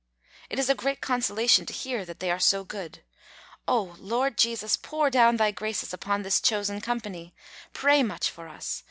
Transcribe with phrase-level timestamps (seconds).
[0.49, 3.03] It is a great consolation to hear that they are so good.
[3.67, 3.95] Oh!
[3.99, 7.35] Lord Jesus, pour down Thy graces upon this chosen company.
[7.71, 8.79] Pray much for us.